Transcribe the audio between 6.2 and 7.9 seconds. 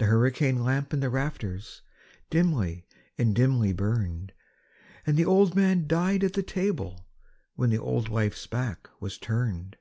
at the table when the